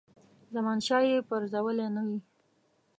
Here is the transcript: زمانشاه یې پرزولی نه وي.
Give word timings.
زمانشاه 0.53 1.03
یې 1.09 1.25
پرزولی 1.29 1.87
نه 1.95 2.01
وي. 2.07 2.19